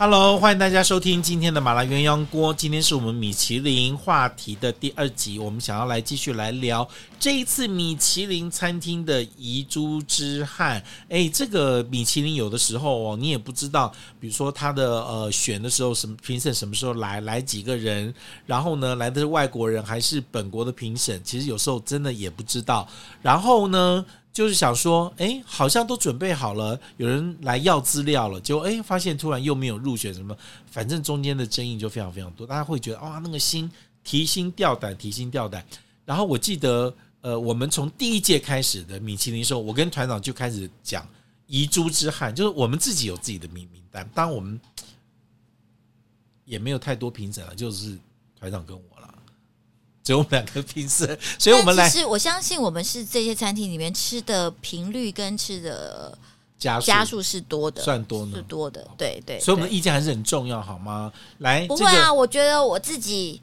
[0.00, 2.54] Hello，欢迎大家收听今天的麻辣鸳鸯锅。
[2.54, 6.88] 今天是我们米其林话题的第二集，我们想要来继续来聊
[7.18, 10.80] 这一次米其林餐厅的遗珠之憾。
[11.08, 18.14] 哎，这个米其林有的时候哦，你也不知道，比如说他的呃选的时候，什么评审什么时候来，来几个人，
[18.46, 22.86] 然后呢来的是外国人还是本国的评审，其实有时候真的也不知道。
[23.20, 24.06] 然后呢，
[24.38, 30.32] 就是想说，哎，好像都准备好了，有人来要资料了，就哎发现突然又没有入选，什么，
[30.70, 33.68] 反正中间的争议就非常非常多，大家会觉得哇，那个心
[34.04, 35.66] 提心吊胆，提心吊胆。
[36.04, 41.04] 然后我记得，呃，我们从第一届开始的米其林时候，我跟团长就开始讲
[41.48, 44.60] 遗珠之憾，就是我们自己有自己的名名单，当我们
[46.44, 47.98] 也没有太多评审了，就是
[48.38, 49.17] 团长跟我了。
[50.08, 51.06] 只有我们两个拼色，
[51.38, 51.86] 所以我们来。
[51.86, 56.16] 其实我相信，我们是这些餐厅里面吃的频率跟吃的
[56.58, 58.88] 加加数是多的，算多呢，是多的。
[58.96, 61.12] 对对，所以我们的意见还是很重要，好吗？
[61.40, 63.42] 来，不会啊，我觉得我自己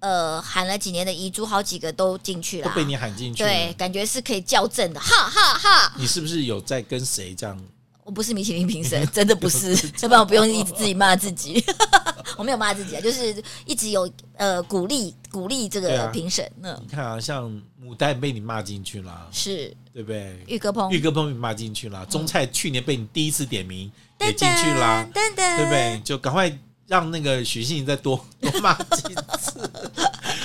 [0.00, 5.94] 呃喊了几年的遗珠，好几个都进去了，都被你喊进去，对，感觉是可以校正的，哈哈哈。
[5.96, 7.58] 你是不是有在跟谁这样？
[8.04, 11.64] 我不是米其林评审， 真的不是， 要不然我不用一直自己骂自己。
[12.36, 16.50] 我没有骂自己啊，就是一直有呃鼓励鼓励这个评审。
[16.60, 17.48] 那、啊、你看啊，像
[17.80, 20.36] 牡丹被你骂进去了，是对不对？
[20.48, 22.04] 玉哥鹏，玉哥鹏被你骂进去了。
[22.06, 26.00] 中菜去年被你第一次点名也进去了，对不对？
[26.04, 26.52] 就赶快
[26.88, 29.70] 让那个许信再多多骂几次。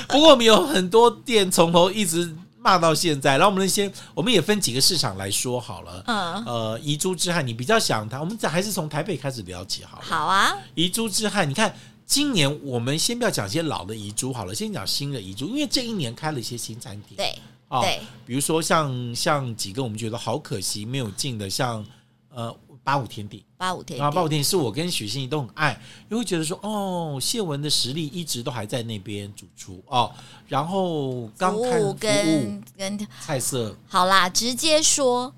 [0.07, 2.33] 不过我们有很多店从头一直。
[2.61, 6.03] 骂到现在，然后我们那些我们也分几个市场来说好了。
[6.07, 10.05] 嗯，呃，遗珠之憾，你比较想谈，我们还是从台北开始聊起好了。
[10.05, 11.73] 好啊，遗珠之憾，你看
[12.05, 17.15] 今年我们先不要讲一些老的遗珠好了，先讲新的遗珠，因为这一年开了一些新餐厅。
[17.15, 17.37] 对，
[17.69, 21.85] 哦，对，比如说像像几个我们觉得好可惜没有进的，像
[22.29, 22.55] 呃。
[22.89, 25.79] 八五天地，八五天地，啊，八五天地是我跟许欣怡都很爱，
[26.09, 30.11] 因为觉得说，哦，谢文的实力一直都还在那边主厨哦，
[30.47, 35.31] 然后刚看服务跟跟菜色，好啦，直接说，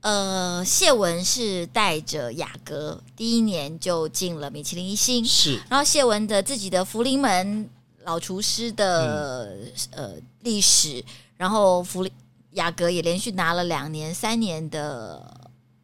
[0.00, 7.68] 呃，谢文是带着雅阁第一年就进了米其林一星，是，然后谢文的自己的福临门
[8.04, 11.04] 老厨师的、嗯、呃历史，
[11.36, 12.10] 然后福临
[12.52, 15.36] 雅阁也连续拿了两年、三年的。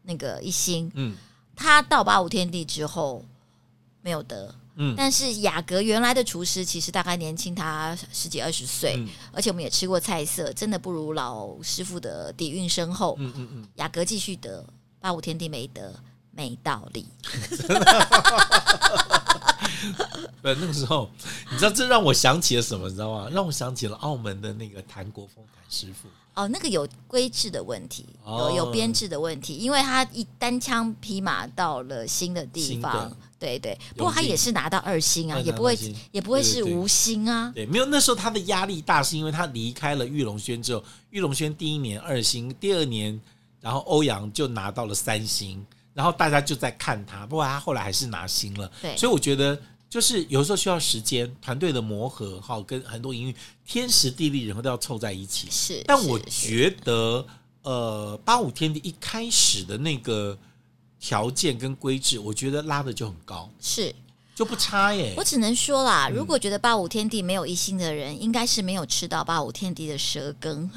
[0.05, 1.15] 那个一星，嗯，
[1.55, 3.23] 他到八五天地之后
[4.01, 14.65] 没有得，嗯，但是雅阁原来的厨师其实大概年轻他十几二十岁，嗯，而且我们也吃过菜色，真的不如老师傅的底蕴深厚，嗯嗯嗯，雅阁继续得，
[14.99, 15.93] 八五天地没得，
[16.35, 17.07] 没道理。
[20.41, 21.09] 对，那个时候
[21.51, 22.87] 你知道这让我想起了什么？
[22.87, 23.27] 你知道吗？
[23.31, 26.07] 让我想起了澳门的那个谭国峰谭师傅。
[26.35, 33.09] 哦，那个有规制的问题，有有编制的问题，因为他一单枪匹马到了新的地方，
[33.39, 33.77] 对对。
[33.95, 35.77] 不过他也是拿到二星啊，也不会
[36.11, 37.51] 也不会是无星啊。
[37.55, 43.19] 对，没有那时候他的压力大，是因为他离开了玉龙轩之后，玉龙轩第一年二星，第二年
[43.61, 45.65] 然后欧阳就拿到了三星，
[45.95, 48.71] 然后大家就在看他，不过他后来还是拿星了。
[48.79, 49.59] 对，所以我觉得。
[49.87, 53.35] 就是有时候需要时间，团队的磨合，哈，跟很多营运
[53.65, 55.47] 天时地利人和都要凑在一起。
[55.49, 57.25] 是，但我觉得，
[57.61, 60.37] 呃，八五天地一开始的那个
[60.99, 63.93] 条件跟规制，我觉得拉的就很高，是
[64.35, 65.13] 就不差耶。
[65.15, 70.69] 我只能说啦，如果觉得八五天地没有一星的人，嗯、应该是没有吃到八五天地的蛇羹。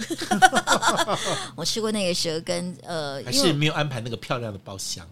[1.57, 5.05] 我吃过那个蛇羹，呃，还是没有安排那个漂亮的包厢。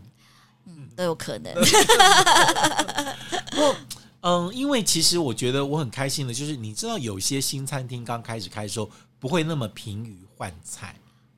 [0.65, 1.53] 嗯，都有可能。
[3.51, 3.77] 不过，
[4.21, 10.95] 嗯，因为其实我觉得我很开心的，就是你知道，有些新餐厅刚开始开的时候，不会那么频于换菜、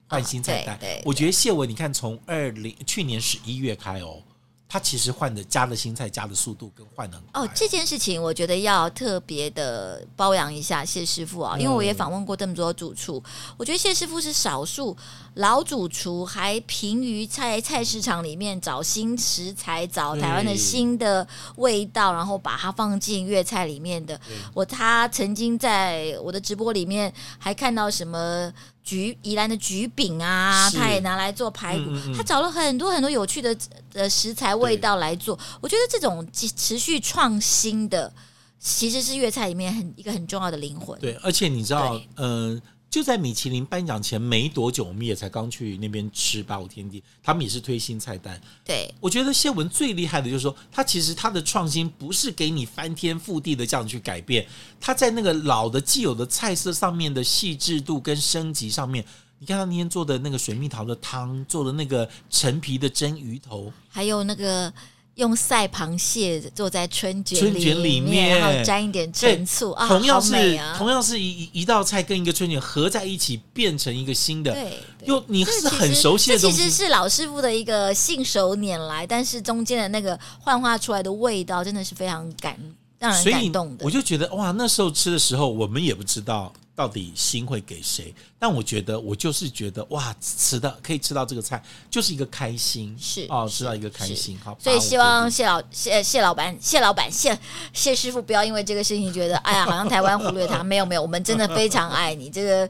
[0.07, 0.79] 换新菜单。
[1.07, 4.23] 我觉得谢文，你看从二零去年十一月开哦。
[4.69, 13.23] 他其实换的加的新菜加的速度跟换的很哦，这件事情我觉得要特别的包养一下谢师傅啊，因为我也访问过这么多主厨，
[13.57, 14.95] 我觉得谢师傅是少数
[15.39, 21.27] 老主厨还频于菜菜市场里面找新食材，找台湾的新的
[21.57, 24.21] 味道，然后把它放进粤菜里面的。
[24.55, 28.53] 我他曾经在我的直播里面还看到什么。
[28.89, 31.85] 橘宜兰的橘饼啊，他也拿来做排骨。
[32.17, 33.55] 他找了很多很多有趣的
[33.93, 35.39] 呃食材味道来做。
[35.61, 38.11] 我觉得这种持续创新的，
[38.59, 40.99] 其实是粤菜里面很一个很重要的灵魂。
[41.01, 42.63] 对，而且你知道，嗯、呃，
[42.99, 48.41] 就在米其林颁奖前没多久，我们也才刚去那边吃八五天地，他们也是推新菜单。
[48.65, 54.45] 对，我觉得谢文最厉害的就是说，他其实他的创新不是给你翻天覆地的这样去改变，
[54.81, 59.05] 他在那个老的既有的菜色上面的细致度跟升级上面，
[59.39, 64.73] 你看他那天做的那个水蜜桃的汤，做的那个陈皮的蒸鱼头，还有那个。
[65.19, 74.53] 用赛螃蟹做在春卷春卷里面，然后沾一点陈醋啊，同样是、啊、同样是一一道菜跟一个春卷合在一起，变成一个新的。
[74.53, 82.57] 对，又你是很熟悉的东西，其实是老师傅的一个信手拈来，但是中间的那个幻化出来的味道，真的是非常感
[83.01, 83.85] 让人感动的。
[83.85, 86.53] 我就觉得哇，那时候吃的时候，我们也不知道。
[86.79, 88.15] 到底心会给谁？
[88.39, 91.61] 但我觉得，我就是觉得哇，吃的可以吃到这个菜，
[91.91, 94.39] 就是一个开心，是哦，吃到一个开心。
[94.39, 97.37] 好，所以希望谢老谢谢老板谢老板谢
[97.73, 100.63] 谢师傅不要因为这个事情觉得哎呀，好像台湾忽略他。
[100.63, 102.31] 没有没有，我们真的非常爱你。
[102.31, 102.69] 这个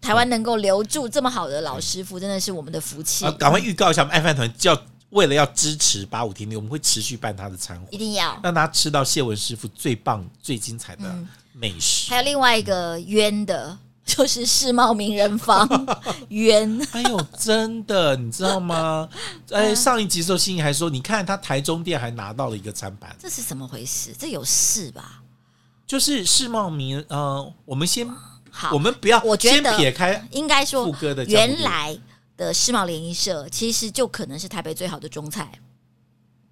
[0.00, 3.24] 台湾能够留住这么好的老师傅，真的是我们的福气。
[3.38, 11.04] 赶快预告一下，我们爱饭团就要为了要支持八五天地，我们会持续办他的餐会，一定要让他吃到谢文师傅最棒、最精彩的。
[11.54, 15.68] 嗯美食，还有另外一个冤的， 就是世贸名人坊
[16.28, 16.80] 冤。
[16.92, 19.08] 哎呦，真的，你知道吗？
[19.50, 24.14] 哎，上一集的时候，心怡还说，你看他台中店还拿到了一个餐盘，这是怎么回事？
[24.18, 25.22] 这有事吧？
[25.86, 28.08] 就是世贸名，呃，我们先
[28.50, 30.92] 好，我们不要，我觉得撇开，应该说，
[31.28, 31.96] 原来
[32.36, 35.52] 的世贸联谊社其实就可能是台北最好的中菜。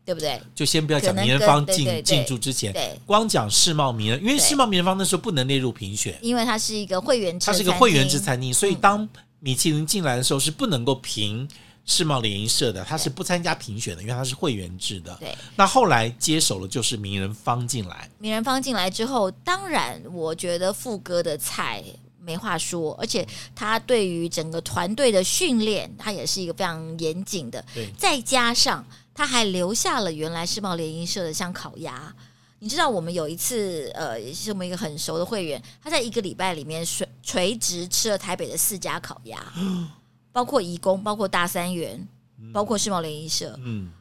[0.05, 0.41] 对不对？
[0.55, 2.75] 就先不要讲名人坊进进驻之前，
[3.07, 9.09] 光讲世贸名人，因为世贸名人坊那时候不能列入评选，因为它是一个会员制，它是一个会员制餐厅，所以当
[9.39, 11.49] 米其林进来的时候是不能够评
[11.85, 15.17] 世贸联谊社的，它是不参加评选的，因为它是会员制的。
[15.21, 21.83] 对，那后来接手了就是名人坊进来，名人坊进来之后，当然我觉得富哥的菜
[22.21, 28.85] 没话说，而且他对于整个团队的训练，他也是一个非常严谨的，对，再加上。
[29.15, 32.15] 他还留下了原来世贸联谊社的像烤鸭，
[32.61, 39.53] 你知道我们有一次，呃，也是我们一个很熟的会员，他在一个礼拜里面垂垂直吃了台北的四家烤鸭，
[40.33, 42.09] 包括颐宫，包括大三元，
[42.53, 43.59] 包括世贸联谊社。
[43.63, 43.93] 嗯，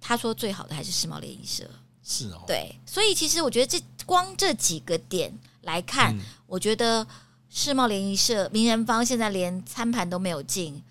[0.00, 1.64] 他说最好的还是世贸联谊社，
[2.02, 5.32] 是哦，对，所以其实我觉得这光这几个点
[5.62, 7.06] 来看，嗯、我觉得
[7.48, 10.82] 世贸联谊社名人坊现在连餐盘都没有进。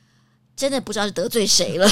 [0.56, 1.88] 真的不知道是得罪谁了，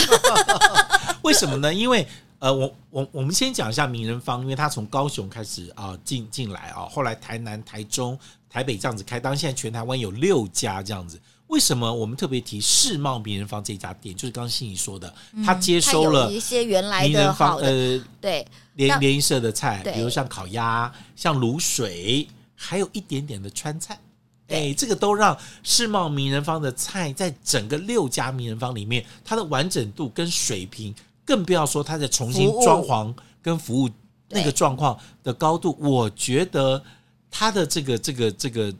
[1.25, 1.73] 为什么呢？
[1.73, 2.07] 因为
[2.37, 8.17] 呃，我我我们先讲一下名人坊，因为他从高雄开始啊进进来啊，后来台南、台中、
[8.47, 11.19] 台北这样子开，当然现在全台湾有六家这样子。
[11.47, 14.15] 为什么我们特别提世贸名人坊这家店？
[14.15, 15.11] 就是刚刚心怡说的，
[15.43, 18.45] 他接收了一些原来的好的呃对
[18.75, 23.99] 联联谊社的菜，比如像烤鸭、像卤水，还有一点点的川菜。
[24.47, 30.93] 哎，这个都让世贸名人坊的菜在整个六家名人坊里面，它的完整度跟水平，
[31.25, 33.89] 更不要说他在重新装潢跟服务
[34.29, 35.75] 那个状况的高度。
[35.79, 36.81] 我觉得
[37.29, 38.73] 他的这个这个这个，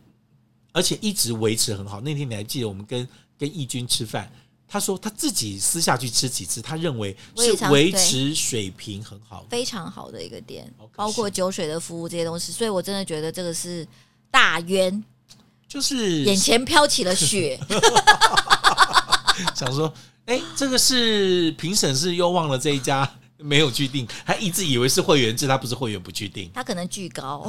[0.72, 2.00] 而且一直维持很好。
[2.00, 3.08] 那天你还记得我们跟
[3.38, 4.32] 跟义军吃饭，
[4.68, 12.52] 他说他自己私下去吃几次，他认为是维持水平很好，非常好的一个店，包括酒水的服务这些东西。
[12.52, 13.88] 所以我真的觉得这个是
[14.30, 15.04] 大冤。
[15.68, 17.60] 就是眼前飘起了雪，
[19.54, 19.92] 想说，
[20.26, 23.08] 哎、欸，这个是评审是又忘了这一家
[23.38, 27.48] 没有去订，他一直以为是会员制，他不是会员不去订，他可能巨高，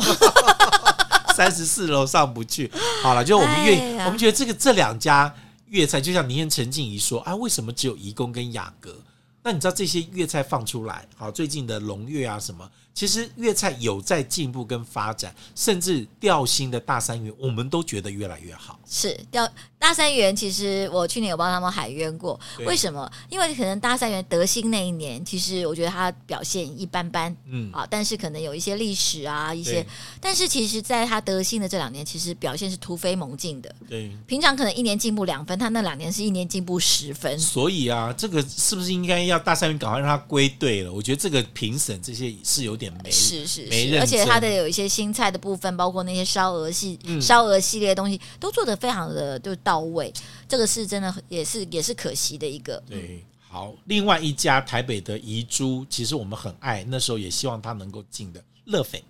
[1.35, 2.71] 三十四楼上不去。
[3.03, 5.35] 好了，就我们粤，哎、我们觉得这个这两家
[5.69, 8.95] 粤菜，就像你跟陈静怡说啊，为什么只有怡工跟雅阁？
[9.43, 12.69] 那你知道这些粤菜放出来，好，最近的龙月啊什么？
[12.97, 18.81] 其实粤菜有在进步跟发展，甚至调新的大三元，我们都觉得越来越好。
[18.89, 19.47] 是调
[19.79, 22.41] 大三元，其实我去年有帮他们海冤过。
[22.65, 23.13] 为什么？
[23.29, 29.87] 因为可能大三元得新那一年，其实我觉得他表现一般般，嗯啊，但是可能有一些历史啊，一些。
[30.19, 33.75] 但是其实在他得新的这两年，其实表现是突飞猛进的。
[33.87, 37.39] 对，平常可能一年进步两分，他那两年是一年进步十分。
[37.39, 40.91] 所以啊，这个是不是应该要大三元赶快让他归队了？
[40.91, 42.86] 我觉得这个评审这些是有点。
[43.11, 50.13] 是是是，而且它的有一些新菜的部分，包括那些烧鹅系、烧鹅系列的东西，都做的非常的就到位。
[50.49, 52.83] 这个是真的，也是也是可惜的一个。
[52.89, 59.03] 对，好，另外一家台北的遗珠，其实我们很爱，那时候也希望他能够进的乐斐。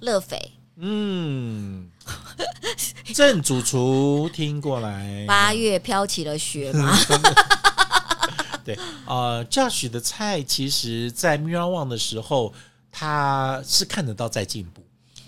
[0.00, 1.90] 乐斐，嗯，
[3.14, 6.96] 正主厨听过来， 八月飘起了雪吗？
[8.64, 12.52] 对，呃，Josh 的菜，其实在 MIRROR ONE 的时候。
[12.90, 14.82] 他是看得到在进步，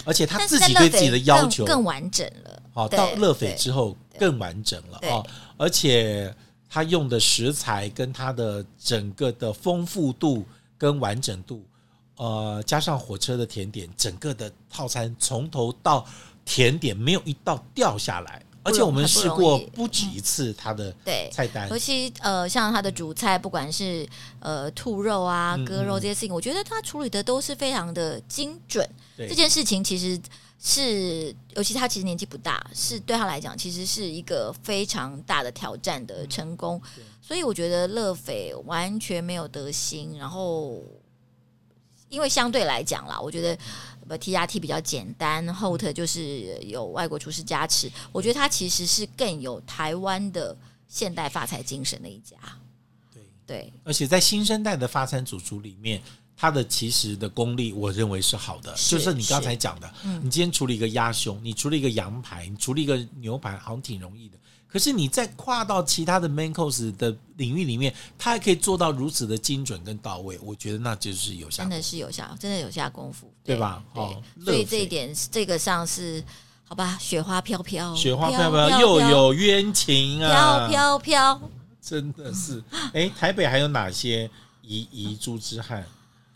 [0.05, 2.63] 而且他自己对自己的要求更，更完整了。
[2.75, 5.27] 哦，到乐斐之后更完整了哦，
[5.59, 6.35] 而且
[6.71, 10.47] 他用的食材跟他的整个的丰富度
[10.79, 11.63] 跟完整度，
[12.17, 16.07] 呃，加上火车的甜点，整个的套餐从头到
[16.47, 18.43] 甜点没有一道掉下来。
[18.65, 20.95] 而且我们试过不止一次他的
[21.33, 28.89] 菜单，尤其呃，像他的主菜，不管是呃兔肉啊、鸽肉这些事情，我觉得他处理的都是非常的精准。
[29.17, 30.21] 这件事情其实
[30.61, 36.81] 是，尤其他其实年纪不大，是对他来讲其实是一个非常大的挑战的成功。
[37.21, 40.81] 所以我觉得乐斐完全没有得心，然后
[42.09, 43.59] 因为相对来讲啦，我觉得。
[44.19, 47.91] T R T 比较简单，Hot 就是有外国厨师加持。
[48.13, 50.57] 我觉得它其实是更有台湾的
[50.89, 52.37] 现代发财精神的一家。
[53.13, 56.03] 对对，而且在新生代的发餐主厨里面，
[56.37, 58.77] 它的其实的功力，我认为是好的。
[58.77, 59.93] 是就是你刚才讲的，
[60.23, 64.39] 你今天处理一个鸭胸，你处理一个羊排，你处理一个牛排，好像挺容易的。
[64.73, 73.85] 可是你在跨到其他的 main course 的领域里面，他还可以做到如此的精准跟到位，我觉得那就是有下，真的是有下，真的有下功夫，对，对吧？
[73.93, 76.25] 对，哦、所以这一点，这个上是
[76.65, 76.97] 好吧？
[76.99, 81.51] 雪花飘飘，雪花飘飘，又有冤情啊，飘飘飘，
[81.83, 82.65] 真的是。
[82.95, 84.31] 哎，台北还有哪些
[84.63, 85.85] 遗遗珠之憾？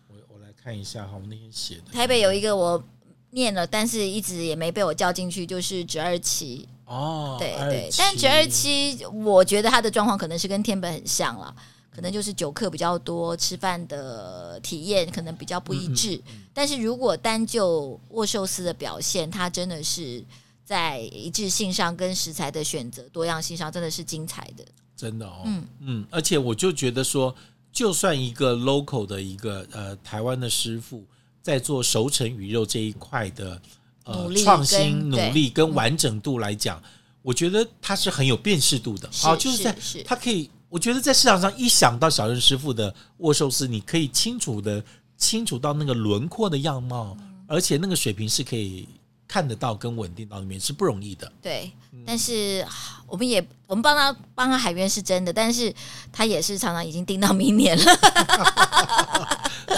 [0.08, 1.90] 我我来看一下哈，我们那天写的。
[1.90, 2.84] 台北有一个我
[3.30, 6.68] 念了，但是一直也没被我叫进去，就是折二七。
[6.86, 11.52] 哦，对对，但九二七，我觉得他的状况可能是跟天本很像了，
[11.90, 16.14] 可能就是酒客比较多，吃饭的体验可能比较不一致。
[16.28, 20.24] 嗯嗯、但是如果单就握寿司的表现，它真的是
[20.64, 24.64] 在一致性上跟食材的选择多样性上，真的是精彩的。
[24.96, 27.34] 真的哦，嗯嗯，而且我就觉得说，
[27.72, 31.04] 就算一个 local 的一个呃台湾的师傅
[31.42, 33.60] 在做熟成鱼肉这一块的。
[34.06, 36.80] 呃，创新努力跟完整度来讲，
[37.22, 39.10] 我觉得它是很有辨识度的。
[39.12, 44.80] 好，就是在它可以，我觉得在市场上一想到小任师傅的握寿司，你可以清楚的
[45.16, 47.16] 清楚到那个轮廓的样貌，
[47.48, 48.88] 而且那个水平是可以
[49.26, 51.32] 看得到跟稳定到里面是不容易的。
[51.42, 51.72] 对，
[52.06, 52.64] 但是
[53.08, 55.74] 我们也我们帮他帮他海渊是真的，但是
[56.12, 57.84] 他也是常常已经盯到明年了。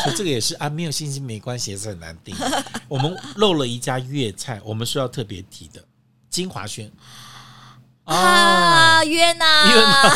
[0.05, 2.35] 所以这个也是啊，没有信心没关系，也是很难定。
[2.88, 5.83] 我们漏了一家粤菜，我们是要特别提的
[6.31, 6.90] 金华轩
[8.05, 10.14] 啊，冤呐，冤呐，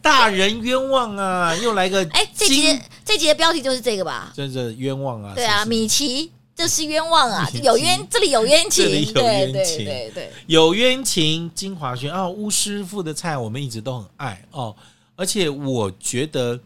[0.00, 1.54] 大人冤枉啊！
[1.56, 4.32] 又来个哎，这集这集的标题就是这个吧？
[4.34, 5.32] 真是冤枉啊！
[5.34, 7.48] 对啊，米奇，这是冤枉啊！
[7.62, 11.50] 有冤，这里有冤情，这里有冤情，对对，有冤情。
[11.54, 14.74] 金华轩啊，巫师傅的菜我们一直都很爱哦，
[15.16, 16.58] 而且我觉得。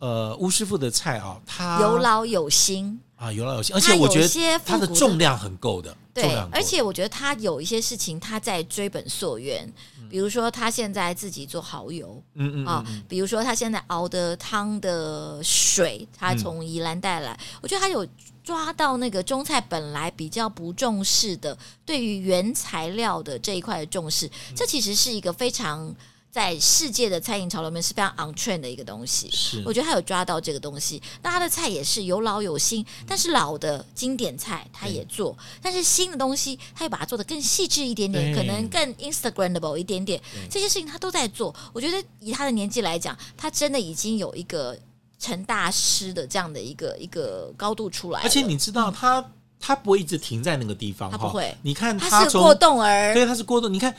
[0.00, 9.70] 呃，巫师傅的菜啊，他有老有新啊，有老有新，而且我觉得它的重量很够的，对，而且我觉得他有一些事情他在追本溯源，
[10.08, 18.06] 比如说他现在自己做蚝油，嗯嗯啊，比如说他现在熬的汤的水，他从宜兰带来，我觉得他有
[18.42, 21.54] 抓到那个中菜本来比较不重视的，
[21.84, 25.94] 对于原材料的这一块的重视，这其实是一个非常。
[26.30, 31.02] 在世界的餐饮潮流里面是非常 on trend 的一个东西，是我觉得他有抓到这个东西。
[31.22, 40.22] 那他的菜也是有老有新，但是老的经典菜他也做，但是新的东西他又把它做的更细致一点点，可能更 Instagrammable 一点点。
[40.48, 41.52] 这些事情他都在做。
[41.72, 44.78] 我觉得以他的年纪来讲，他真的已经有一个
[45.18, 48.20] 成大师的这样的一个一个高度出来。
[48.20, 49.24] 而且你知道他
[49.58, 51.52] 他不会一直停在那个地方，他不会。
[51.62, 53.72] 你看他是过动儿，对，他是过动。
[53.72, 53.92] 你看。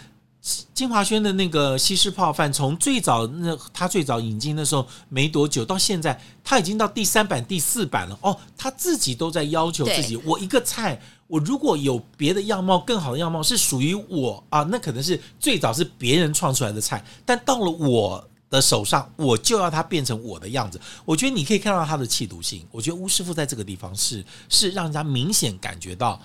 [0.74, 8.18] 金华轩的那个西式泡饭，从最早那他最早引进的时候没多久，到现在他已经到第三版、第四版了。
[8.24, 20.82] 哦，他自己都在要求自己，我一个菜，我如果有别的样貌、更好的样貌是属于我啊，那可能是最早是别人创出来的菜，但到了我的手上，我就要它变成我的样子。
[21.06, 22.66] 我觉得你可以看到他的企图心。
[22.72, 26.20] 我觉得巫师傅在这个地方是是让人家明显感觉到。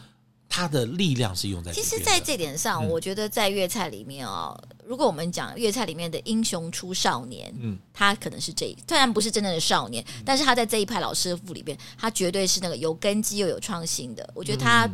[0.48, 14.28] 他的力量是用在，其实，在这点上，我觉得在粤菜里面哦，如果我们讲粤菜里面的英雄出少年，嗯，他可能是这，虽然不是真正的少年，但是他在这一派老师傅里边，他绝对是那个有根基又有创新的。
[14.34, 14.88] 我觉得他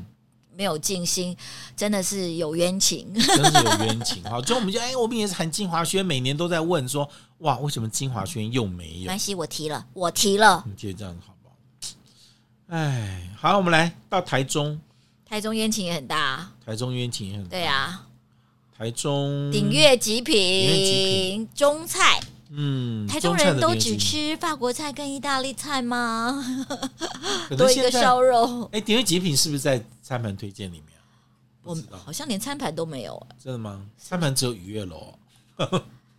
[0.56, 1.36] 没有尽心，
[1.76, 4.24] 真的是有冤情，真是有冤情。
[4.28, 9.00] 好，就我们就哎，我们也是喊金华轩，每年都在问说，哇，为什么金华轩又没有？
[9.00, 11.54] 没关系，我提了，我提了，你觉得这样好不好？
[12.68, 14.80] 哎，好，我们来到台中。
[15.32, 17.48] 台中冤情也很大，台中冤情也很大。
[17.48, 18.06] 对啊，
[18.76, 22.20] 台中鼎悦极品，中菜，
[22.50, 26.44] 嗯，台中人都只吃法国菜跟意大利菜吗？
[27.56, 28.68] 多一个烧肉。
[28.72, 30.88] 哎，鼎悦极品是不是在餐盘推荐里面？
[31.62, 33.26] 我好像连餐盘都没有。
[33.42, 33.86] 真的吗？
[33.96, 35.14] 餐盘只有愉悦楼。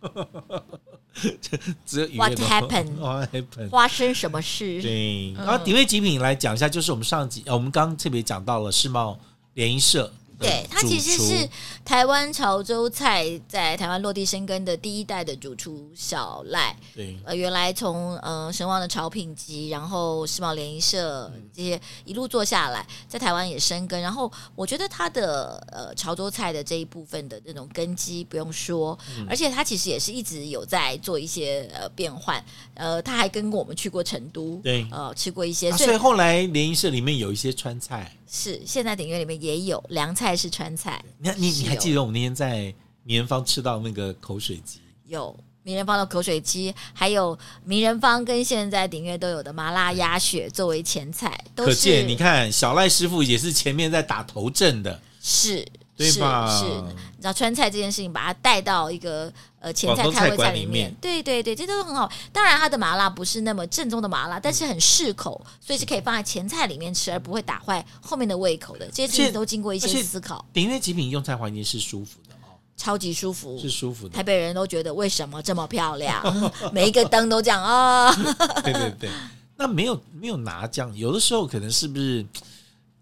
[1.86, 3.68] 只有 What happened？
[3.70, 4.82] 发生什么事？
[4.82, 9.18] 对，然后鼎位极品来讲一下，就是我们上集，我们刚刚特别讲到了世贸
[9.54, 10.12] 联谊社。
[10.38, 11.48] 对，他其实是
[11.84, 16.76] 台湾潮州菜在台湾落地生根的第一代的主厨小赖。
[16.94, 24.00] 对，呃，原来从呃神旺的潮品集，然后世贸联谊社这些一路做下来，在台湾也生根。
[24.00, 32.44] 然后我觉得他的呃潮州菜的这一部分的那种根基不用说，嗯、而且他其实也是一直有在做一些呃变换。
[32.74, 35.70] 呃，他还跟我们去过成都，对，呃，吃过一些。
[35.70, 38.12] 所以，所以后来联谊社里面有一些川菜。
[38.36, 41.00] 是，现在鼎悦里面也有凉菜是川菜。
[41.18, 42.74] 你你你还记得我们那天在
[43.04, 44.80] 名人坊吃到那个口水鸡？
[45.04, 51.44] 有名人坊的口水鸡，还有名人坊跟现在鼎悦都有的麻辣鸭血作为前菜。
[51.54, 55.64] 都是可见你看小赖师傅也是前面在打头阵的，是。
[55.96, 56.48] 对吧？
[56.58, 56.70] 是，是，
[57.16, 62.10] 你知道川菜这件事情，把它带到一个呃前菜开胃菜里面，对对对，这都很好。
[62.32, 68.86] 当然，它的麻辣不是那么正宗的麻辣，但是很适口，嗯、所以是可以放在前菜里面吃，而不会打坏后面的胃口的。
[68.86, 70.44] 这些事情都经过一些思考。
[70.52, 74.16] 鼎悦极品用餐环境是舒服的哦，超级舒服，是舒服的。
[74.16, 76.22] 台北人都觉得为什么这么漂亮？
[76.74, 78.16] 每一个灯都讲啊，哦、
[78.64, 79.10] 对对对。
[79.56, 82.26] 那没有没有拿酱，有的时候可能是不是？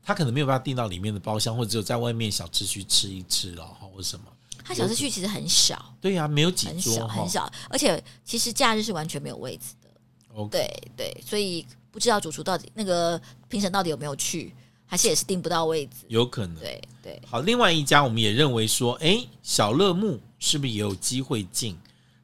[0.05, 4.25] 他可能没有办法订到里面的包厢，或者只有在外面小吃区吃一吃了哈，或什么？
[4.65, 9.89] 他小吃区其实很小，对呀、啊，没有几桌，很小很小，而且其实假日是完全没有位置的。
[10.35, 10.49] Okay.
[10.49, 14.55] 对对，所以不知道主厨到底那个评审到底有没有去，
[14.87, 16.07] 还是也是订不到位置？
[16.09, 16.57] 有可能。
[16.57, 17.21] 对对。
[17.27, 21.77] 好，另外一家我们也认为说，哎，小乐木是不是也有机会进？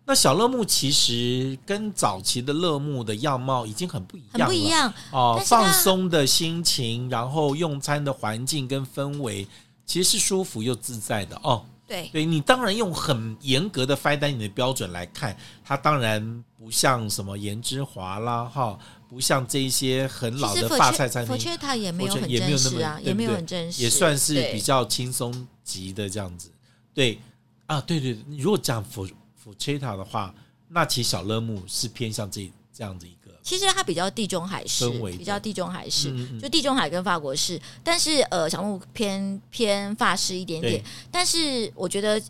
[0.08, 5.36] 那小乐木其实跟早期的乐木的样貌已经很不一样了，很不一样哦。
[5.38, 9.46] 呃、放松的心情，然后用餐的环境跟氛围，
[9.84, 11.62] 其实是舒服又自在的哦。
[11.86, 18.78] 对，对你当然用很严格的 fine dining 的标准来看，它当然不像什么颜之华啦，哈，
[19.10, 26.50] 不像这一些很老的法菜餐厅，佛切塔也没有很真实啊，也没有很真实，也算是比较轻松级的这样子。
[26.94, 27.20] 对
[27.66, 29.06] 啊，对对，如果讲佛。
[29.48, 30.34] Forchetta 的话，
[30.68, 42.20] 那其实小乐木是偏向这这样子一个，其实它比较地中海式，比较地中海式，嗯嗯就地中海跟法国式，但是呃，小乐沐偏偏法式一点点，但是我觉得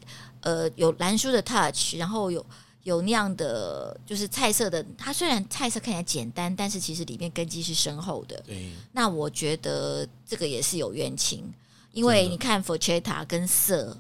[0.41, 2.45] 呃有蓝叔的 touch，然后有
[2.85, 8.41] 有那样的就是菜色的，它虽然菜色看起来简单，但是其实里面根基是深厚的。
[8.47, 11.53] 对，那我觉得这个也是有冤情，
[11.93, 13.95] 因为你看 Forchetta 跟色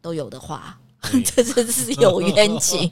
[0.00, 0.80] 都有的话。
[1.24, 2.90] 这真是有冤情。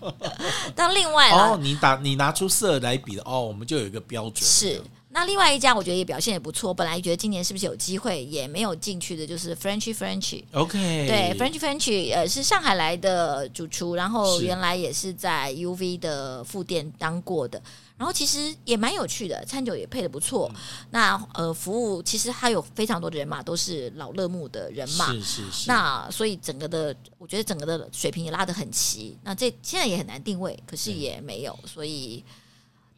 [0.75, 4.37] 但另外哦，你打你拿出色来比的哦，我们就有一个标准。
[4.43, 4.81] 是
[5.15, 6.75] 那另外一家，我觉得也表现也不错。
[6.75, 10.43] 本来觉得今年是不是有机会，也没有进去的，就是 Frenchy Frenchy。
[10.51, 17.63] OK，对，Frenchy Frenchy 呃是上海来的主厨，然后原来也是在 UV 的副店当过的。
[17.97, 20.51] 然后其实也蛮有趣的，餐酒也配的不错。
[20.53, 25.13] 嗯、那呃，服务其实还有非常多的人马，都是老乐沐的人马。
[25.13, 25.69] 是是是。
[25.69, 29.17] 那所以整个的，我觉得整个的水平也拉得很齐。
[29.23, 32.25] 那这现在也很难定位，可是也没有，嗯、所以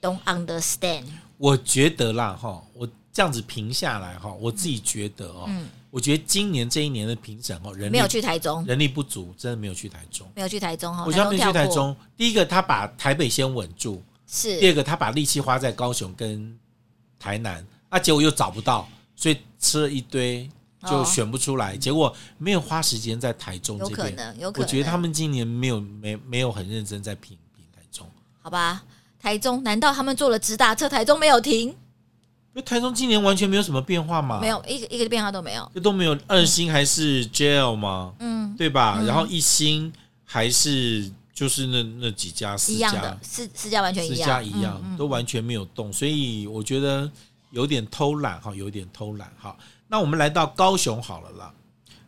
[0.06, 1.04] don't understand。
[1.36, 11.04] 我觉得啦，哈，我这样子评下来哈，我自己觉得哦，嗯，我觉得今年这一年的评审哦，人力没有去台中，人力不足，真的没有去台中，没有去台中哈。
[11.06, 14.02] 我觉得没去台中，第一个他把台北先稳住。
[14.28, 16.58] 是第二个，他把力气花在高雄跟
[17.16, 20.50] 台南，啊结果又找不到，所以吃了一堆
[20.84, 23.98] 就选不出来，哦、结果没有花时间在台中这边。
[23.98, 24.66] 有可能，有可能。
[24.66, 28.04] 我觉得他们今年没有没没有很认真在评评台中。
[28.42, 28.82] 好吧，
[29.20, 31.68] 台中难道他们坐了直达车，台中没有停？
[31.68, 31.74] 因
[32.54, 36.18] 为台中今年完全没有什么变化嘛，没有一个一个变化都没有，这都没有。
[36.26, 38.14] 二星还是 JL 吗？
[38.18, 38.96] 嗯，对吧？
[39.00, 39.92] 嗯、然后一星
[40.24, 41.10] 还是。
[41.36, 47.06] 就是那那几家四家，四四家完全一样，四家一样，嗯嗯、都完全没有动，所以我觉得
[47.50, 49.54] 有点偷懒哈，有点偷懒哈。
[49.86, 51.52] 那我们来到高雄好了啦，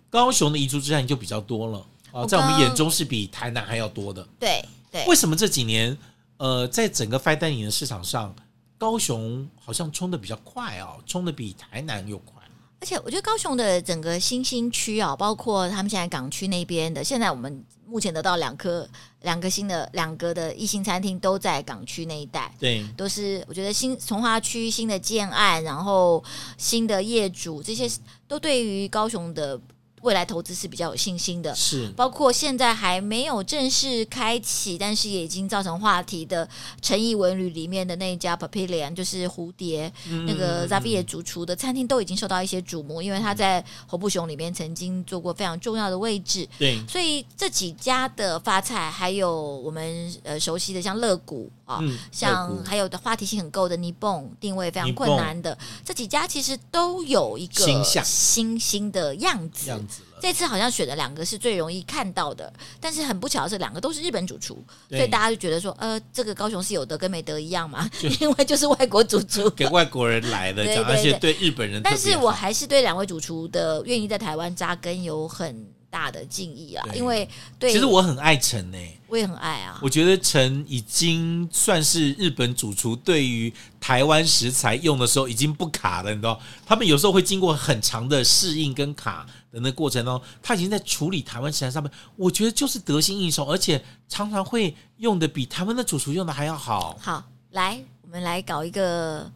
[0.09, 4.27] 高雄的遗珠之战就比较多了啊，在我们眼中是比台南还要多的。
[4.41, 5.95] 对对，为什么这几年
[6.39, 8.35] 呃，在整个 fine dining 的市场上，
[8.79, 12.35] 高雄好像冲的比较快哦，冲的比台南又快。
[12.81, 17.65] 而且我觉得高雄的整个新兴区啊，包括他们现在港区那边的，现在我们。
[17.91, 18.87] 目前得到两颗
[19.23, 26.23] 两个新的两个的异星餐厅都在港区那一带，对，都是我觉得新从化区新的建案，然后
[26.59, 27.91] 新的业主这些
[28.27, 29.59] 都对于高雄的
[30.03, 31.89] 未来投资是比较有信心的，是。
[31.97, 36.49] 包括现在还没有正式开启，但是也已经造成话题的
[36.81, 46.49] 陈艺文旅里面的那一家 Papillion，就是蝴蝶、嗯、那个 Zavier 主厨的餐厅，都已经受到一些瞩目，因为他在侯布雄里面曾经做过非常重要的位置。
[46.59, 59.79] 对，所以这几家的发菜，还有我们呃熟悉的像乐谷啊，嗯、像还有的话题性很够的尼蹦，定位非常困难的这几家，其实都有一个新兴的样子。
[60.21, 67.89] 这次好像选的两个是最容易看到的，但是很不巧的是，两个都是日本主厨，所以大家就觉得说，呃，这个高雄是有得跟没得一样嘛？
[68.21, 69.49] 因为就是外国主厨。
[69.51, 71.81] 给外国人来的，而且对日本人。
[71.85, 78.95] 但是我还是对两位主厨的愿意在台湾扎根有很大的敬意啊，因为对，其实我很爱陈诶。
[79.09, 79.79] 我也很爱啊！
[79.81, 86.39] 我觉得陈已经算是日本主厨对于台湾食材用的时候已经不卡了，你知道？
[86.67, 96.95] 他们有时候会经过很长的适应跟卡的那过程中，他已经在处理台湾食材上面，我觉得就是得心应手，而且常常会用的比台湾的主厨用的还要好。
[97.01, 99.33] 好，来，我们来搞一个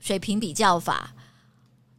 [0.00, 1.12] 水平比较法。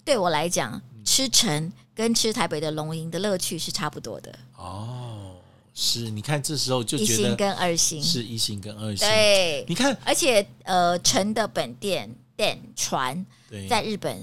[0.04, 4.38] 对我来讲，吃城跟吃台北的龙吟的乐趣是差不多的。
[4.58, 5.32] 哦。
[5.78, 9.06] 是，你看这时候就觉得一星跟二星是一星跟二星。
[9.06, 13.26] 对，你看，而且呃，城的本店店船
[13.70, 14.18] 在日本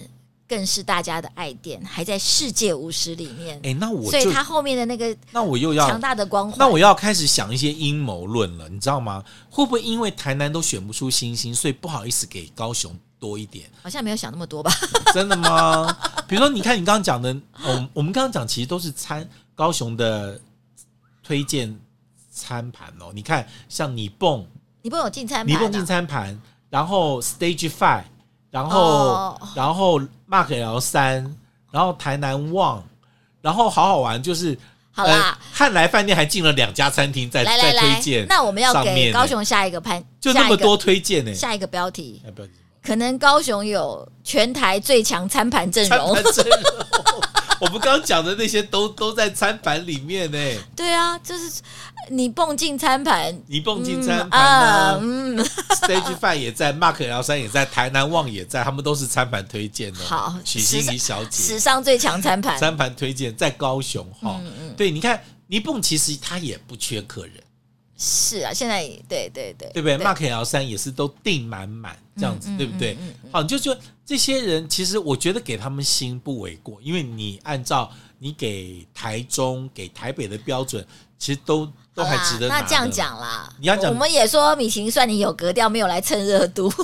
[0.52, 3.58] 更是大家的爱店，还在世界五十里面。
[3.62, 9.24] 哎，那我所以他后面的那个那我又要强大的光环，那我要开始想一些阴谋论了，你知道吗？
[9.48, 13.70] 会不会因为台南都选不出星星，所以不好意思给高雄多一点？
[13.82, 14.70] 好像没有想那么多吧？
[15.14, 15.96] 真的吗？
[16.28, 17.34] 比如说，你看你刚刚讲的，
[17.64, 20.38] 我我们刚刚讲其实都是餐高雄的。
[21.24, 21.78] 推荐
[22.32, 24.44] 餐盘哦，你看像你蹦，
[24.82, 26.36] 你蹦有进餐盘，你蹦进餐盘，
[26.68, 28.02] 然后 Stage Five，
[28.52, 29.98] 然后、哦、然后
[30.30, 31.36] Mark L 三，
[31.70, 32.84] 然后台南旺，
[33.40, 34.56] 然后好好玩就是，
[34.92, 42.22] 好啦，汉、呃、来饭店还进了两家餐厅在在推荐，那我们要给高雄下一个盘，就那么多推荐呢，下一个标题。
[42.84, 46.14] 可能高雄有全台最强餐盘阵容。
[47.62, 50.38] 我们刚刚讲的那些都都在餐盘里面呢。
[50.74, 51.62] 对啊，就是
[52.10, 54.98] 你蹦进餐盘，你蹦进餐盘呢。
[55.00, 60.00] 嗯，Stage Five 也在，Mark L 三也在，台南旺也在，他们都是餐盘推荐的。
[60.04, 64.40] 好，许心怡小姐，史上最强餐盘，餐盘推荐在高雄哈。
[64.42, 67.34] 嗯嗯，对，你看你蹦其实他也不缺客人。
[67.96, 72.96] 是啊，现在对对对，对不对？Mark L 三也是都订满满这样子，对不对？
[73.30, 80.86] 好，你就说这些人，其实我觉得给他们心不为过，因为你按照你给台中、给台北的标准，
[81.18, 82.48] 其实都都还值得。
[82.48, 86.72] 那这样讲啦，你要讲，我们也说米其林算你有格调，没有来蹭热度。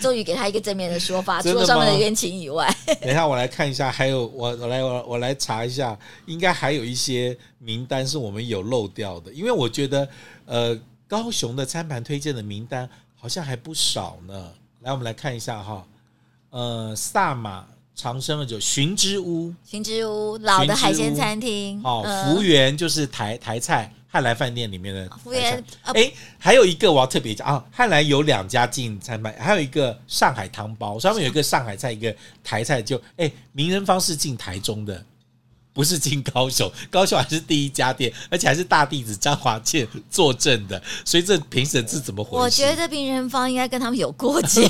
[0.00, 10.08] 终于给他一个正面的说法，除了上面的冤情以外，等一下我来看一下，还有我我来我我来查一下，应该还有一些名单是我们有漏掉的，因为我觉得
[10.44, 14.52] 呃高雄的餐盘推荐的名单好像还不少呢。
[14.82, 15.84] 来，我们来看一下哈，
[16.50, 17.66] 呃，萨玛
[17.96, 23.92] 长生的酒，寻之屋，寻之屋老的海鲜餐厅，哦，福源就是台台菜。
[24.10, 35.04] 汉来饭店里面的服务员，哎、呃，还有一个我要特别讲啊，汉来有两家进餐盘，还有一个上海汤包，上面有一个上海菜，一个台菜，就哎，名人坊是进台中的，
[35.78, 42.36] 不是进高雄，高雄还是第一家店，而且还是大弟子张华健坐镇的，所以这评审是怎么回事？
[42.36, 44.68] 我觉得名人坊应该跟他们有过节。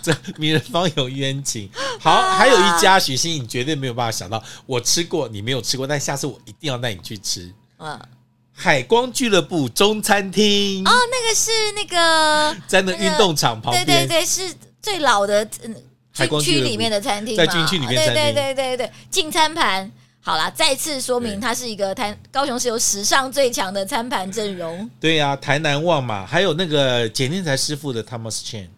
[0.00, 1.68] 这名人坊有冤情。
[1.98, 7.52] 好，还有一家许昕，你绝对没有办法想到，我吃过，你没有吃过，但下次我一定要带你去吃。
[7.78, 8.00] 嗯，
[8.52, 15.44] 海光俱乐部中餐厅哦，那个是那个在那运动场旁边，对对对，是最老的
[16.18, 19.90] 嗯军区里面的餐厅，在军区里面，对对对对对，进餐盘。
[20.24, 24.88] 好啦，再次说明，它是一个台高雄是有史上最强的餐盘阵容。
[25.00, 28.68] 对呀、啊，台南旺嘛，还有那个简天才师傅的 Thomas Chen。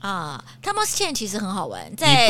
[0.00, 2.28] 啊，Thomas Chen 其实很好玩，在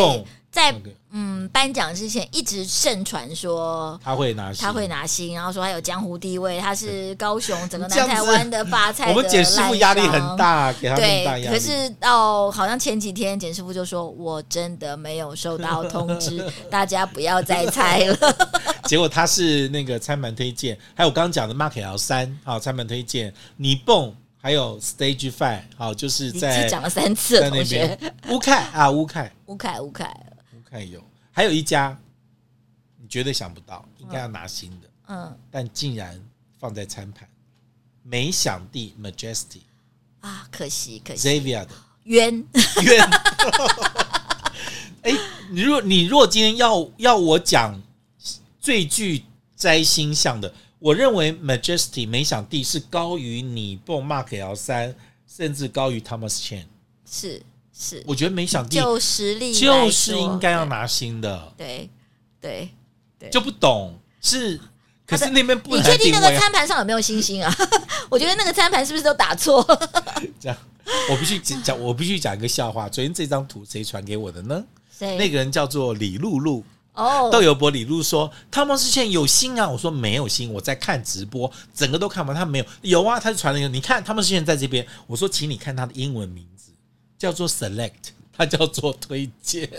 [0.50, 0.74] 在
[1.12, 9.12] 嗯颁奖之前一直盛传说他会拿他会拿星，然后说他有江湖地位，他是高雄整个南台湾的发菜的。
[9.12, 11.56] 我们简师傅压力很大，给他很大压力。
[11.56, 18.36] 可是到好像前几天简师傅就说：“我真的没有收到通知， 大家不要再猜了。
[18.86, 24.12] ”结果他是那个餐盘推荐，还有我刚刚讲的 Mark L 三好餐盘推荐，你蹦。
[24.42, 30.16] 还有 Stage Five，好，就是在讲了三次，在那边乌凯啊，乌凯，乌凯，乌凯，
[30.70, 31.02] 乌凯有，
[31.32, 31.98] 还有一家
[32.96, 36.22] 你绝对想不到，应该要拿新的，嗯，但竟然
[36.58, 37.28] 放在餐盘，
[38.04, 39.62] 美享地 Majesty
[40.20, 41.70] 啊，可惜可惜，Xavier 的。
[42.04, 42.46] 冤。
[42.82, 43.10] 冤，
[45.02, 45.12] 哎，
[45.50, 47.80] 你如果你如果今天要要我讲
[48.60, 49.24] 最具
[49.56, 54.94] 摘星象的，我认为 Majesty 美想地是高于你 Nippon Mark L 三，
[55.26, 56.64] 甚至高于 Thomas Chen。
[57.04, 57.42] 是
[57.82, 61.52] 是，我觉得没想地就实力就是应该要拿新的。
[61.56, 61.88] 对
[62.38, 62.68] 对
[63.18, 64.60] 对，就不懂是，
[65.06, 67.50] 可是那边不你确定那个餐盘上有没有星星啊？
[68.10, 69.64] 我觉得那个餐盘是不是都打错？
[70.38, 70.58] 这样，
[71.10, 72.86] 我必须讲，我必须讲一个笑话。
[72.86, 74.62] 昨天这张图谁传给我的呢？
[74.98, 75.16] 谁？
[75.16, 76.62] 那个人叫做李露露。
[76.92, 82.64] 哦，豆油伯李露说：“汤姆斯茜有星啊！”我说：“没有星，我在看直播，整个都看完，他没有。
[82.82, 84.84] 有啊，他就传了一个，你看汤姆斯茜在这边。
[85.06, 86.69] 我说，请你看他的英文名字，
[87.20, 87.92] 叫做 Select，
[88.32, 89.70] 他叫做推荐。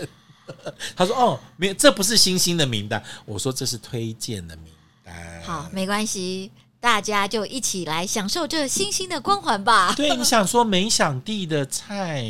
[0.94, 3.02] 他说：哦，没有，这不是星星的名单。
[3.26, 4.72] 我说这是推荐的名
[5.04, 5.42] 单。
[5.42, 9.92] 好，没关系，大家就一起来享受这星星的光环吧。
[9.96, 12.24] 对，你想说美想地的菜。”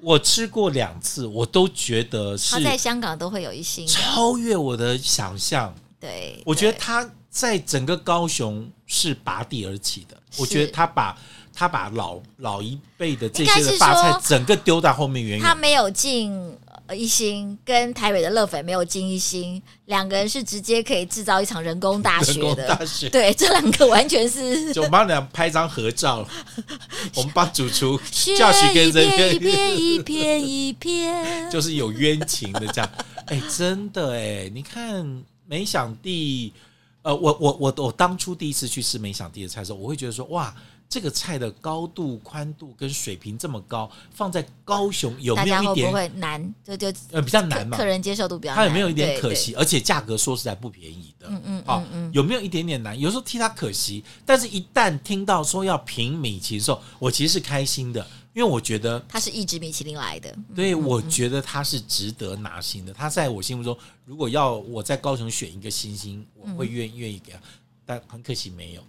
[0.00, 5.74] 我吃过两次，我都觉得是他在香港都会有一星，超越我的想象。
[5.98, 10.14] 对，我觉得他在整个高雄是拔地而起的。
[10.36, 11.18] 我觉得他把
[11.54, 16.58] 他把老老一辈的这些的大菜整个丢到后面原因，他没有进。
[16.94, 22.68] 一星跟台北的乐斐没有进一星，两个人是直接可以制造一场人工大学的。
[22.68, 24.70] 大学对，这两个完全是。
[24.74, 26.28] 就我们俩拍张合照，
[27.16, 27.98] 我们帮主厨
[28.36, 32.90] 教学跟人一片一片一片， 就是有冤情的这样。
[33.28, 36.52] 哎，真的哎，你看梅想地，
[37.00, 40.54] 呃，我我我我当初第一次去吃梅想地的菜的时候，我会觉得说哇。
[40.88, 46.54] 这个菜的高度、宽度跟水平这么高，放在高雄有没有一点会难？
[46.62, 48.56] 就就呃比较难嘛，客人接受度比较难。
[48.56, 49.54] 它有没有一点可惜？
[49.54, 51.26] 而且价格说实在不便宜的。
[51.28, 52.98] 嗯嗯嗯嗯，有没有一点点难？
[52.98, 60.32] 有时候替他可惜，但是一旦听到说要评米其林的时候，我其实是开心的，因为我觉得他是一直米其林来的。
[60.54, 62.92] 对，我觉得他是值得拿星的。
[62.92, 67.38] 他在我心目中，如果要我在高雄选一个星星，我会愿愿意给他，
[67.84, 68.84] 但很可惜没有。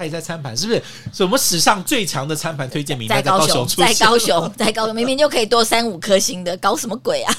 [0.00, 0.82] 他也在餐盘，是不是？
[1.12, 3.66] 什么史上最强的餐盘推荐名单在高雄？
[3.66, 7.36] 在高雄， 在高雄，明明就可以多三五颗星的，搞什么鬼啊？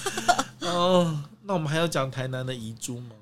[0.59, 3.15] 哦，那我们还要讲台南的遗珠吗？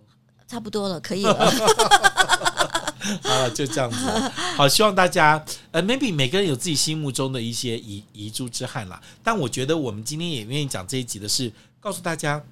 [0.46, 1.34] 差不多了，可以了。
[3.24, 3.98] 好了，就这样子。
[4.58, 9.02] 好，希望大家呃，maybe 每个人有自己心目中的一些遗遗珠之憾啦。
[9.24, 11.50] 但我觉得我们今天也愿意讲这一集的是，
[11.80, 12.44] 告诉大家，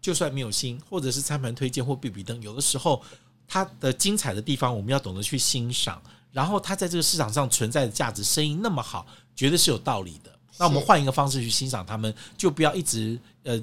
[0.00, 3.02] 就算没有星，或者是餐盘推荐或比比登，有的时候。
[3.52, 6.00] 它的精彩的地方，我们要懂得去欣赏。
[6.32, 10.30] 然后，它在这个市场上存在的价值，生意那么好，绝对是有道理的。
[10.56, 13.62] 那我们换一个方式去欣赏他们，就不要一直呃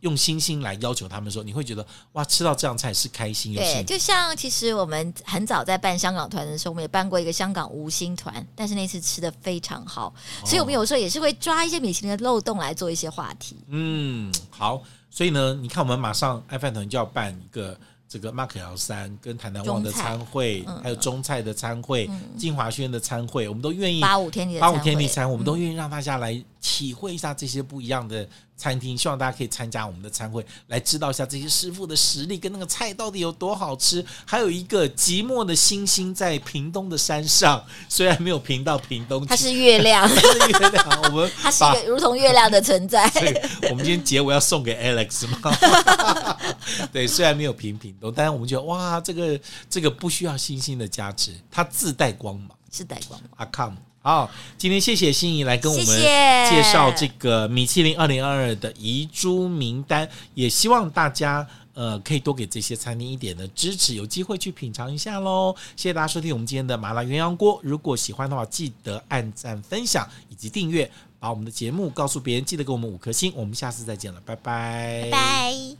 [0.00, 3.54] 用星星来要求他们说，你会觉得哇，吃到这样菜是开心。
[3.54, 10.12] 对，就像其实我们很早在办香港团的时候，我们也办过一个香港无星团，但是那次吃的非常好，
[10.44, 13.56] 所以我们有时候也是会抓一些米其林的漏洞来做一些话题。
[13.68, 17.80] 嗯，好，所以呢，你看我们马上爱饭团就要办一个。
[18.10, 28.96] 这个 Mark L 三跟台南旺的餐会，还有中菜的餐会，金华轩的餐会，我们都愿意八五天地八五天地餐，我们都愿意让大家来体会一下这些不一样的餐厅。
[28.96, 34.04] 希望大家可以参加我们的餐会，来知道一下这些师傅的实力跟那个菜到底有多好吃。
[34.26, 41.02] 还有一个寂寞的星星在屏东的山上， 虽然没有评到屏东，它是月亮， 它是月亮。
[41.04, 43.08] 我们 它是一个如同月亮的存在。
[43.10, 43.34] 所以
[43.70, 45.56] 我们今天结尾要送给 Alex 吗？
[46.92, 47.96] 对，虽然没有评屏。
[48.00, 53.30] 当然，我们觉得哇，这个这个不需要星星的加持，它自带光芒，自带光芒。
[53.36, 65.54] 阿康，好，今天谢谢心怡来跟我们介绍这个米其林二零二二的遗珠名单，也希望大家呃可以多给这些餐厅一点的支持，有机会去品尝一下喽。
[65.76, 73.30] 谢谢大家收听我们今天的麻辣鸳鸯锅，如果喜欢的话，记得按赞、分享以及订阅，把我们的节目告诉别人，记得给我们五颗星。
[73.36, 75.79] 我们下次再见了，拜拜，拜拜。